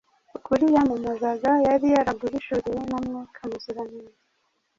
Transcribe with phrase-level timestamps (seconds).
[0.35, 4.17] Ukuri yamamazaga yari yaraguhishuriwe na Mwuka Muziranenge,